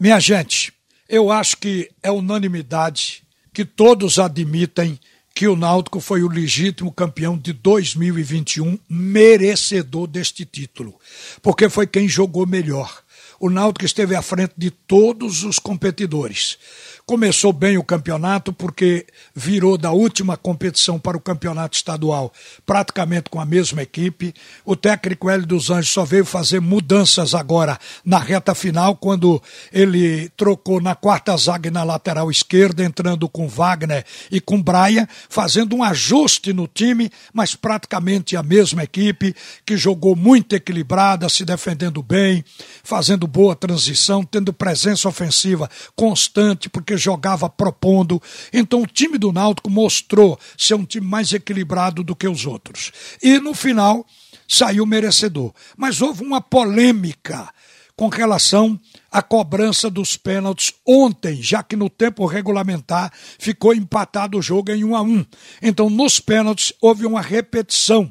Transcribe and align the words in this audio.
Minha 0.00 0.18
gente, 0.18 0.72
eu 1.06 1.30
acho 1.30 1.58
que 1.58 1.90
é 2.02 2.10
unanimidade 2.10 3.22
que 3.52 3.66
todos 3.66 4.18
admitem 4.18 4.98
que 5.34 5.46
o 5.46 5.54
Náutico 5.54 6.00
foi 6.00 6.22
o 6.22 6.28
legítimo 6.28 6.90
campeão 6.90 7.36
de 7.36 7.52
2021, 7.52 8.78
merecedor 8.88 10.06
deste 10.06 10.46
título, 10.46 10.98
porque 11.42 11.68
foi 11.68 11.86
quem 11.86 12.08
jogou 12.08 12.46
melhor. 12.46 13.02
O 13.42 13.48
Náutico 13.48 13.86
esteve 13.86 14.14
à 14.14 14.20
frente 14.20 14.52
de 14.54 14.70
todos 14.70 15.44
os 15.44 15.58
competidores. 15.58 16.58
Começou 17.06 17.54
bem 17.54 17.78
o 17.78 17.82
campeonato 17.82 18.52
porque 18.52 19.06
virou 19.34 19.78
da 19.78 19.90
última 19.90 20.36
competição 20.36 20.98
para 20.98 21.16
o 21.16 21.20
campeonato 21.20 21.74
estadual 21.74 22.30
praticamente 22.66 23.30
com 23.30 23.40
a 23.40 23.46
mesma 23.46 23.82
equipe. 23.82 24.34
O 24.64 24.76
técnico 24.76 25.30
Hélio 25.30 25.46
dos 25.46 25.70
Anjos 25.70 25.90
só 25.90 26.04
veio 26.04 26.24
fazer 26.24 26.60
mudanças 26.60 27.34
agora 27.34 27.78
na 28.04 28.18
reta 28.18 28.54
final, 28.54 28.94
quando 28.94 29.42
ele 29.72 30.28
trocou 30.36 30.80
na 30.80 30.94
quarta 30.94 31.34
zaga 31.36 31.68
e 31.68 31.72
na 31.72 31.82
lateral 31.82 32.30
esquerda, 32.30 32.84
entrando 32.84 33.28
com 33.28 33.48
Wagner 33.48 34.04
e 34.30 34.38
com 34.38 34.62
Braia, 34.62 35.08
fazendo 35.30 35.74
um 35.74 35.82
ajuste 35.82 36.52
no 36.52 36.68
time, 36.68 37.10
mas 37.32 37.54
praticamente 37.54 38.36
a 38.36 38.42
mesma 38.42 38.84
equipe, 38.84 39.34
que 39.64 39.78
jogou 39.78 40.14
muito 40.14 40.54
equilibrada, 40.54 41.28
se 41.28 41.44
defendendo 41.44 42.02
bem, 42.02 42.44
fazendo 42.84 43.29
boa 43.30 43.54
transição, 43.54 44.24
tendo 44.24 44.52
presença 44.52 45.08
ofensiva 45.08 45.70
constante, 45.94 46.68
porque 46.68 46.96
jogava 46.96 47.48
propondo. 47.48 48.20
Então 48.52 48.82
o 48.82 48.86
time 48.86 49.16
do 49.16 49.32
Náutico 49.32 49.70
mostrou 49.70 50.38
ser 50.58 50.74
um 50.74 50.84
time 50.84 51.06
mais 51.06 51.32
equilibrado 51.32 52.02
do 52.02 52.16
que 52.16 52.28
os 52.28 52.44
outros. 52.44 52.92
E 53.22 53.38
no 53.38 53.54
final 53.54 54.04
saiu 54.48 54.84
merecedor. 54.84 55.52
Mas 55.76 56.02
houve 56.02 56.24
uma 56.24 56.40
polêmica 56.40 57.48
com 57.96 58.08
relação 58.08 58.80
à 59.12 59.20
cobrança 59.20 59.90
dos 59.90 60.16
pênaltis 60.16 60.72
ontem, 60.86 61.40
já 61.42 61.62
que 61.62 61.76
no 61.76 61.90
tempo 61.90 62.24
regulamentar 62.24 63.12
ficou 63.38 63.74
empatado 63.74 64.38
o 64.38 64.42
jogo 64.42 64.72
em 64.72 64.82
1 64.82 64.96
a 64.96 65.02
1. 65.02 65.26
Então, 65.60 65.90
nos 65.90 66.18
pênaltis 66.18 66.72
houve 66.80 67.04
uma 67.04 67.20
repetição 67.20 68.10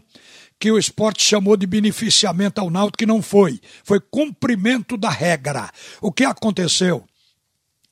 que 0.60 0.72
o 0.72 0.78
esporte 0.78 1.24
chamou 1.24 1.56
de 1.56 1.66
beneficiamento 1.66 2.60
ao 2.60 2.70
Náutico, 2.70 2.98
que 2.98 3.06
não 3.06 3.22
foi. 3.22 3.60
Foi 3.84 4.00
cumprimento 4.00 4.98
da 4.98 5.10
regra. 5.10 5.72
O 6.02 6.12
que 6.12 6.26
aconteceu? 6.26 7.06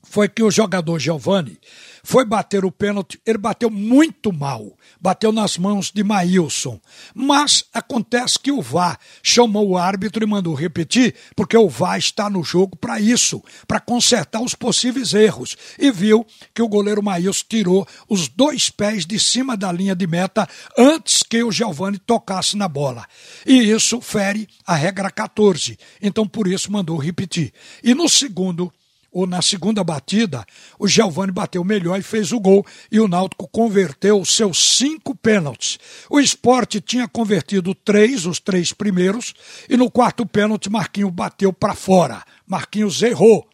foi 0.10 0.30
que 0.30 0.42
o 0.42 0.52
jogador 0.52 1.00
Giovani 1.00 1.60
foi 2.08 2.24
bater 2.24 2.64
o 2.64 2.72
pênalti, 2.72 3.20
ele 3.26 3.38
bateu 3.38 3.70
muito 3.70 4.32
mal, 4.32 4.78
bateu 4.98 5.30
nas 5.30 5.58
mãos 5.58 5.92
de 5.92 6.06
Maílson. 6.06 6.80
Mas 7.14 7.66
acontece 7.74 8.40
que 8.40 8.50
o 8.50 8.62
VAR 8.62 8.98
chamou 9.22 9.68
o 9.68 9.78
árbitro 9.78 10.24
e 10.24 10.26
mandou 10.26 10.54
repetir, 10.54 11.14
porque 11.36 11.58
o 11.58 11.68
VAR 11.68 11.98
está 11.98 12.30
no 12.30 12.46
jogo 12.46 12.78
para 12.78 12.98
isso, 12.98 13.44
para 13.68 13.82
consertar 13.82 14.42
os 14.42 14.56
possíveis 14.56 15.14
erros. 15.14 15.58
E 15.78 15.92
viu 15.92 16.26
que 16.54 16.62
o 16.62 16.70
goleiro 16.70 17.04
Maílson 17.04 17.44
tirou 17.50 17.86
os 18.08 18.30
dois 18.30 18.70
pés 18.70 19.06
de 19.06 19.20
cima 19.20 19.58
da 19.58 19.70
linha 19.70 19.94
de 19.94 20.08
meta 20.08 20.48
antes 20.78 21.24
que 21.24 21.44
o 21.44 21.52
Giovani 21.52 21.98
tocasse 21.98 22.56
na 22.56 22.70
bola. 22.70 23.06
E 23.46 23.70
isso 23.70 24.00
fere 24.00 24.48
a 24.66 24.76
regra 24.76 25.12
14. 25.12 25.78
Então 26.02 26.26
por 26.26 26.48
isso 26.48 26.72
mandou 26.72 26.96
repetir. 26.96 27.52
E 27.84 27.94
no 27.94 28.08
segundo 28.08 28.72
ou 29.18 29.26
na 29.26 29.42
segunda 29.42 29.84
batida, 29.84 30.46
o 30.78 30.88
Giovani 30.88 31.32
bateu 31.32 31.64
melhor 31.64 31.98
e 31.98 32.04
fez 32.04 32.32
o 32.32 32.40
gol, 32.40 32.64
e 32.92 33.00
o 33.00 33.08
Náutico 33.08 33.48
converteu 33.48 34.24
seus 34.24 34.78
cinco 34.78 35.16
pênaltis. 35.16 35.80
O 36.08 36.20
esporte 36.20 36.80
tinha 36.80 37.08
convertido 37.08 37.74
três, 37.74 38.28
os 38.28 38.40
três 38.40 38.72
primeiros, 38.74 39.34
e 39.68 39.76
no 39.76 39.90
quarto 39.90 40.24
pênalti 40.24 40.70
Marquinhos 40.70 41.12
bateu 41.12 41.52
para 41.52 41.74
fora. 41.74 42.24
Marquinhos 42.46 43.02
errou. 43.02 43.50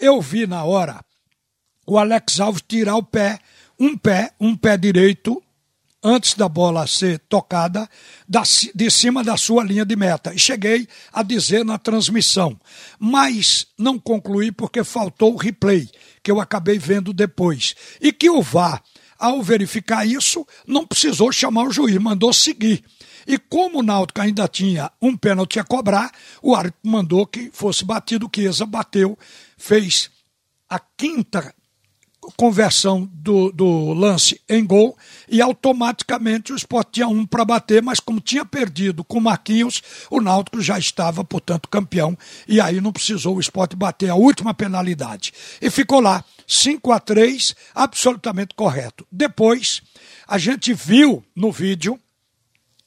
Eu 0.00 0.18
vi 0.18 0.46
na 0.46 0.64
hora 0.64 1.04
o 1.86 1.98
Alex 1.98 2.40
Alves 2.40 2.62
tirar 2.66 2.96
o 2.96 3.02
pé, 3.02 3.38
um 3.78 3.98
pé, 3.98 4.32
um 4.40 4.56
pé 4.56 4.78
direito, 4.78 5.42
antes 6.02 6.34
da 6.34 6.48
bola 6.48 6.86
ser 6.86 7.18
tocada, 7.28 7.88
de 8.74 8.90
cima 8.90 9.22
da 9.22 9.36
sua 9.36 9.62
linha 9.62 9.84
de 9.84 9.94
meta. 9.94 10.34
E 10.34 10.38
cheguei 10.38 10.88
a 11.12 11.22
dizer 11.22 11.64
na 11.64 11.78
transmissão, 11.78 12.58
mas 12.98 13.66
não 13.78 13.98
concluí 13.98 14.50
porque 14.50 14.82
faltou 14.82 15.34
o 15.34 15.38
replay, 15.38 15.88
que 16.22 16.30
eu 16.30 16.40
acabei 16.40 16.78
vendo 16.78 17.12
depois. 17.12 17.74
E 18.00 18.12
que 18.12 18.28
o 18.28 18.42
VAR, 18.42 18.82
ao 19.18 19.42
verificar 19.42 20.06
isso, 20.06 20.46
não 20.66 20.86
precisou 20.86 21.30
chamar 21.30 21.64
o 21.64 21.72
juiz, 21.72 21.96
mandou 21.98 22.32
seguir. 22.32 22.84
E 23.26 23.38
como 23.38 23.78
o 23.78 23.82
Náutico 23.82 24.20
ainda 24.20 24.48
tinha 24.48 24.90
um 25.00 25.16
pênalti 25.16 25.60
a 25.60 25.64
cobrar, 25.64 26.10
o 26.42 26.54
árbitro 26.54 26.80
mandou 26.82 27.24
que 27.24 27.50
fosse 27.52 27.84
batido, 27.84 28.28
que 28.28 28.40
Chiesa 28.40 28.66
bateu, 28.66 29.16
fez 29.56 30.10
a 30.68 30.80
quinta 30.80 31.54
conversão 32.36 33.08
do, 33.12 33.50
do 33.50 33.92
lance 33.92 34.40
em 34.48 34.64
gol 34.64 34.96
e 35.28 35.40
automaticamente 35.40 36.52
o 36.52 36.56
Sport 36.56 36.88
tinha 36.92 37.08
um 37.08 37.26
para 37.26 37.44
bater, 37.44 37.82
mas 37.82 38.00
como 38.00 38.20
tinha 38.20 38.44
perdido 38.44 39.02
com 39.02 39.18
o 39.18 39.20
Marquinhos, 39.20 39.82
o 40.10 40.20
Náutico 40.20 40.60
já 40.60 40.78
estava, 40.78 41.24
portanto, 41.24 41.68
campeão 41.68 42.16
e 42.46 42.60
aí 42.60 42.80
não 42.80 42.92
precisou 42.92 43.36
o 43.36 43.40
Sport 43.40 43.74
bater 43.74 44.10
a 44.10 44.14
última 44.14 44.54
penalidade. 44.54 45.32
E 45.60 45.70
ficou 45.70 46.00
lá, 46.00 46.24
5 46.46 46.92
a 46.92 47.00
3 47.00 47.54
absolutamente 47.74 48.54
correto. 48.54 49.06
Depois, 49.10 49.82
a 50.26 50.38
gente 50.38 50.72
viu 50.72 51.24
no 51.34 51.50
vídeo 51.50 51.98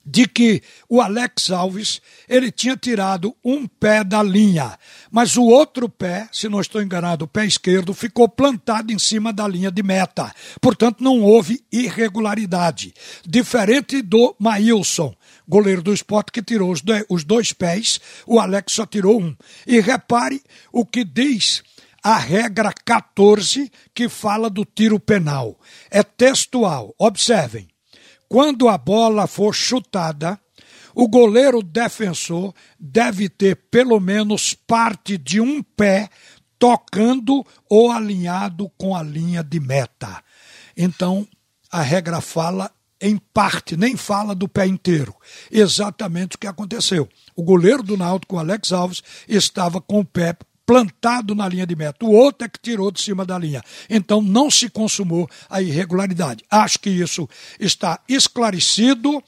de 0.05 0.27
que 0.27 0.61
o 0.87 1.01
Alex 1.01 1.49
Alves 1.49 1.99
ele 2.29 2.51
tinha 2.51 2.77
tirado 2.77 3.35
um 3.43 3.65
pé 3.65 4.03
da 4.03 4.21
linha, 4.21 4.77
mas 5.09 5.35
o 5.35 5.43
outro 5.43 5.89
pé, 5.89 6.29
se 6.31 6.47
não 6.47 6.61
estou 6.61 6.81
enganado, 6.81 7.25
o 7.25 7.27
pé 7.27 7.45
esquerdo, 7.45 7.93
ficou 7.93 8.29
plantado 8.29 8.93
em 8.93 8.99
cima 8.99 9.33
da 9.33 9.47
linha 9.47 9.71
de 9.71 9.81
meta. 9.81 10.31
Portanto, 10.61 11.03
não 11.03 11.21
houve 11.21 11.63
irregularidade. 11.71 12.93
Diferente 13.25 14.01
do 14.01 14.35
Maílson, 14.37 15.15
goleiro 15.47 15.81
do 15.81 15.93
esporte, 15.93 16.31
que 16.31 16.43
tirou 16.43 16.71
os, 16.71 17.23
dois, 17.23 17.51
pés, 17.53 17.99
o 18.27 18.39
Alex 18.39 18.73
só 18.73 18.85
tirou 18.85 19.19
um. 19.19 19.35
E 19.65 19.79
repare 19.79 20.41
o 20.71 20.85
que 20.85 21.03
diz 21.03 21.63
a 22.03 22.17
regra 22.17 22.71
14, 22.71 23.71
que 23.93 24.07
fala 24.07 24.49
do 24.49 24.63
tiro 24.63 24.99
penal. 24.99 25.59
É 25.89 26.03
textual. 26.03 26.93
Observem 26.99 27.67
quando 28.29 28.67
a 28.67 28.77
bola 28.77 29.27
for 29.27 29.53
chutada, 29.53 30.39
o 30.93 31.07
goleiro 31.07 31.61
defensor 31.61 32.53
deve 32.79 33.27
ter 33.27 33.55
pelo 33.69 33.99
menos 33.99 34.53
parte 34.53 35.17
de 35.17 35.41
um 35.41 35.61
pé 35.61 36.09
tocando 36.57 37.45
ou 37.69 37.91
alinhado 37.91 38.71
com 38.77 38.95
a 38.95 39.03
linha 39.03 39.43
de 39.43 39.59
meta. 39.59 40.23
Então, 40.75 41.27
a 41.71 41.81
regra 41.81 42.21
fala 42.21 42.71
em 42.99 43.17
parte, 43.17 43.75
nem 43.75 43.97
fala 43.97 44.33
do 44.33 44.47
pé 44.47 44.65
inteiro. 44.65 45.13
Exatamente 45.51 46.37
o 46.37 46.39
que 46.39 46.47
aconteceu. 46.47 47.09
O 47.35 47.43
goleiro 47.43 47.83
do 47.83 47.97
Náutico, 47.97 48.37
Alex 48.37 48.71
Alves, 48.71 49.03
estava 49.27 49.81
com 49.81 49.99
o 49.99 50.05
pé 50.05 50.35
plantado 50.65 51.35
na 51.35 51.47
linha 51.47 51.65
de 51.65 51.75
meta. 51.75 52.05
O 52.05 52.11
outro 52.11 52.45
é 52.45 52.49
que 52.49 52.59
tirou 52.59 52.91
de 52.91 53.01
cima 53.01 53.25
da 53.25 53.37
linha. 53.37 53.63
Então 53.89 54.21
não 54.21 54.49
se 54.49 54.69
consumou 54.69 55.29
a 55.49 55.61
irregularidade. 55.61 56.43
Acho 56.49 56.79
que 56.79 56.89
isso 56.89 57.29
está 57.59 57.99
esclarecido 58.09 59.23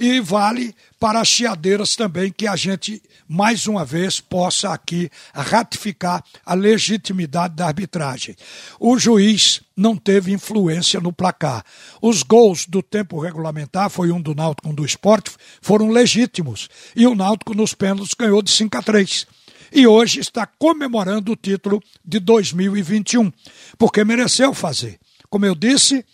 e 0.00 0.18
vale 0.18 0.74
para 0.98 1.20
as 1.20 1.28
chiadeiras 1.28 1.94
também 1.94 2.32
que 2.32 2.46
a 2.46 2.56
gente 2.56 3.02
mais 3.28 3.66
uma 3.66 3.84
vez 3.84 4.18
possa 4.18 4.72
aqui 4.72 5.10
ratificar 5.34 6.24
a 6.44 6.54
legitimidade 6.54 7.54
da 7.54 7.66
arbitragem. 7.66 8.34
O 8.78 8.98
juiz 8.98 9.60
não 9.76 9.96
teve 9.96 10.32
influência 10.32 11.00
no 11.00 11.12
placar. 11.12 11.62
Os 12.00 12.22
gols 12.22 12.66
do 12.66 12.82
tempo 12.82 13.20
regulamentar, 13.20 13.90
foi 13.90 14.10
um 14.10 14.20
do 14.20 14.34
Náutico, 14.34 14.70
um 14.70 14.74
do 14.74 14.84
esporte, 14.84 15.32
foram 15.60 15.90
legítimos. 15.90 16.68
E 16.96 17.06
o 17.06 17.14
Náutico 17.14 17.54
nos 17.54 17.74
pênaltis 17.74 18.14
ganhou 18.14 18.42
de 18.42 18.50
5 18.50 18.78
a 18.78 18.82
3 18.82 19.26
e 19.72 19.86
hoje 19.86 20.20
está 20.20 20.46
comemorando 20.46 21.32
o 21.32 21.36
título 21.36 21.82
de 22.04 22.18
2021, 22.18 23.32
porque 23.78 24.04
mereceu 24.04 24.52
fazer. 24.54 24.98
Como 25.28 25.46
eu 25.46 25.54
disse, 25.54 26.04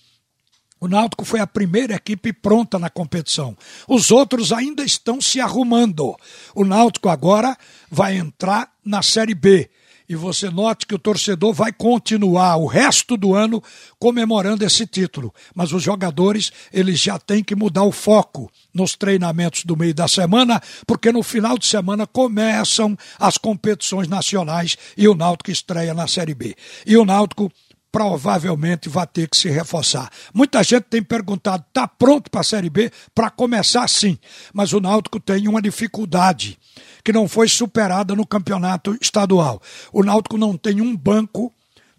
o 0.79 0.87
Náutico 0.87 1.25
foi 1.25 1.41
a 1.41 1.47
primeira 1.47 1.95
equipe 1.95 2.33
pronta 2.33 2.79
na 2.79 2.91
competição. 2.91 3.57
Os 3.89 4.11
outros 4.11 4.53
ainda 4.53 4.85
estão 4.85 5.21
se 5.21 5.41
arrumando. 5.41 6.15
O 6.55 6.65
Náutico 6.65 7.09
agora 7.09 7.57
vai 7.91 8.17
entrar 8.17 8.71
na 8.85 9.03
Série 9.03 9.35
B 9.35 9.71
e 10.09 10.15
você 10.15 10.51
note 10.51 10.87
que 10.87 10.95
o 10.95 10.99
torcedor 10.99 11.53
vai 11.53 11.73
continuar 11.73 12.57
o 12.57 12.67
resto 12.67 13.17
do 13.17 13.35
ano 13.35 13.63
comemorando 13.99 14.65
esse 14.65 14.87
título. 14.87 15.35
Mas 15.55 15.73
os 15.73 15.83
jogadores, 15.83 16.53
eles 16.73 17.01
já 17.01 17.19
têm 17.19 17.43
que 17.43 17.55
mudar 17.55 17.85
o 17.85 17.93
foco 17.93 18.51
nos 18.73 18.95
treinamentos 18.95 19.65
do 19.65 19.77
meio 19.77 19.95
da 19.95 20.07
semana, 20.07 20.61
porque 20.87 21.11
no 21.11 21.23
final 21.23 21.59
de 21.59 21.67
semana 21.67 22.07
começam 22.07 22.97
as 23.19 23.39
competições 23.39 24.09
nacionais 24.09 24.77
e 24.97 25.09
o 25.09 25.15
Náutico 25.15 25.51
estreia 25.51 25.95
na 25.95 26.07
Série 26.07 26.35
B. 26.35 26.55
E 26.87 26.97
o 26.97 27.05
Náutico 27.05 27.51
provavelmente 27.97 28.91
vai 28.91 29.07
ter 29.07 29.27
que 29.27 29.39
se 29.39 29.49
reforçar. 29.49 30.11
Muita 30.35 30.63
gente 30.63 30.83
tem 30.83 31.03
perguntado: 31.03 31.65
está 31.67 31.89
pronto 31.89 32.31
para 32.31 32.43
a 32.43 32.45
Série 32.45 32.69
B? 32.69 32.93
Para 33.15 33.31
começar, 33.31 33.89
sim. 33.89 34.19
Mas 34.53 34.75
o 34.75 34.81
Náutico 34.81 35.19
tem 35.19 35.49
uma 35.49 35.63
dificuldade 35.63 36.59
que 37.03 37.11
não 37.11 37.27
foi 37.27 37.49
superada 37.49 38.15
no 38.15 38.27
campeonato 38.27 38.95
estadual. 39.01 39.63
O 39.91 40.05
Náutico 40.05 40.37
não 40.37 40.59
tem 40.59 40.83
um 40.83 40.95
banco 40.95 41.51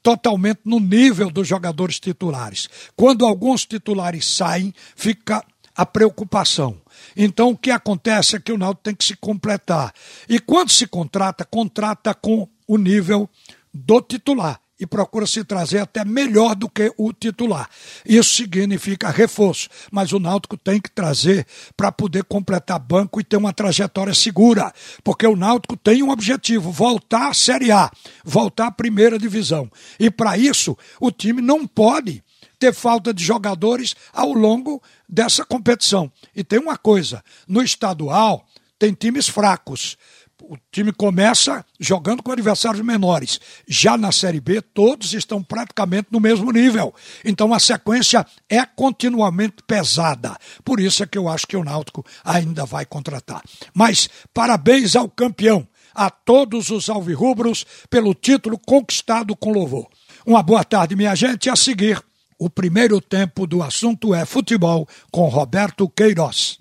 totalmente 0.03 0.59
no 0.63 0.79
nível 0.79 1.31
dos 1.31 1.47
jogadores 1.47 1.99
titulares. 1.99 2.69
Quando 2.95 3.25
alguns 3.25 3.65
titulares 3.65 4.23
saem, 4.27 4.71
fica 4.95 5.43
a 5.75 5.83
preocupação. 5.83 6.77
Então 7.15 7.49
o 7.49 7.57
que 7.57 7.71
acontece 7.71 8.35
é 8.35 8.39
que 8.39 8.51
o 8.51 8.57
Náutico 8.57 8.83
tem 8.83 8.93
que 8.93 9.03
se 9.03 9.15
completar. 9.15 9.91
E 10.29 10.39
quando 10.39 10.69
se 10.69 10.85
contrata, 10.85 11.43
contrata 11.43 12.13
com 12.13 12.47
o 12.67 12.77
nível 12.77 13.27
do 13.73 13.99
titular 13.99 14.61
e 14.79 14.85
procura 14.85 15.25
se 15.25 15.43
trazer 15.43 15.79
até 15.79 16.05
melhor 16.05 16.55
do 16.55 16.69
que 16.69 16.91
o 16.97 17.11
titular. 17.11 17.69
Isso 18.05 18.35
significa 18.35 19.09
reforço, 19.09 19.69
mas 19.91 20.11
o 20.11 20.19
Náutico 20.19 20.57
tem 20.57 20.79
que 20.79 20.91
trazer 20.91 21.45
para 21.75 21.91
poder 21.91 22.23
completar 22.23 22.79
banco 22.79 23.19
e 23.19 23.23
ter 23.23 23.37
uma 23.37 23.53
trajetória 23.53 24.13
segura, 24.13 24.73
porque 25.03 25.25
o 25.25 25.35
Náutico 25.35 25.75
tem 25.75 26.03
um 26.03 26.09
objetivo, 26.09 26.71
voltar 26.71 27.29
à 27.29 27.33
Série 27.33 27.71
A, 27.71 27.91
voltar 28.23 28.67
à 28.67 28.71
primeira 28.71 29.17
divisão. 29.17 29.69
E 29.99 30.11
para 30.11 30.37
isso, 30.37 30.77
o 30.99 31.11
time 31.11 31.41
não 31.41 31.65
pode 31.65 32.23
ter 32.59 32.73
falta 32.73 33.13
de 33.13 33.23
jogadores 33.23 33.95
ao 34.11 34.33
longo 34.33 34.81
dessa 35.07 35.45
competição. 35.45 36.11
E 36.35 36.43
tem 36.43 36.59
uma 36.59 36.77
coisa, 36.77 37.23
no 37.47 37.61
estadual 37.61 38.45
tem 38.79 38.93
times 38.93 39.27
fracos 39.27 39.97
o 40.43 40.57
time 40.71 40.91
começa 40.91 41.65
jogando 41.79 42.21
com 42.21 42.31
adversários 42.31 42.83
menores. 42.83 43.39
Já 43.67 43.97
na 43.97 44.11
Série 44.11 44.39
B, 44.39 44.61
todos 44.61 45.13
estão 45.13 45.41
praticamente 45.41 46.07
no 46.11 46.19
mesmo 46.19 46.51
nível. 46.51 46.93
Então 47.25 47.53
a 47.53 47.59
sequência 47.59 48.25
é 48.49 48.65
continuamente 48.65 49.57
pesada. 49.65 50.37
Por 50.63 50.79
isso 50.79 51.03
é 51.03 51.07
que 51.07 51.17
eu 51.17 51.27
acho 51.27 51.47
que 51.47 51.57
o 51.57 51.63
Náutico 51.63 52.05
ainda 52.23 52.65
vai 52.65 52.85
contratar. 52.85 53.41
Mas 53.73 54.09
parabéns 54.33 54.95
ao 54.95 55.09
campeão, 55.09 55.67
a 55.93 56.09
todos 56.09 56.69
os 56.69 56.89
alvirrubros, 56.89 57.65
pelo 57.89 58.13
título 58.13 58.59
conquistado 58.59 59.35
com 59.35 59.51
louvor. 59.51 59.87
Uma 60.25 60.43
boa 60.43 60.63
tarde, 60.63 60.95
minha 60.95 61.15
gente. 61.15 61.49
A 61.49 61.55
seguir, 61.55 62.01
o 62.37 62.49
primeiro 62.49 63.01
tempo 63.01 63.47
do 63.47 63.63
assunto 63.63 64.13
é 64.13 64.25
futebol 64.25 64.87
com 65.11 65.27
Roberto 65.27 65.89
Queiroz. 65.89 66.55